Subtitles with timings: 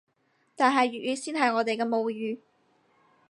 [0.55, 2.39] 但係粵語先係我哋嘅母語